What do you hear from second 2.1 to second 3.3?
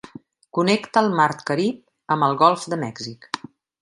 amb el golf de Mèxic.